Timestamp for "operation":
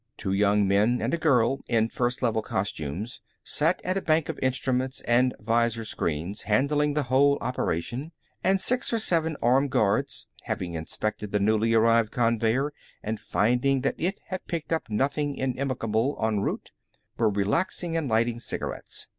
7.39-8.11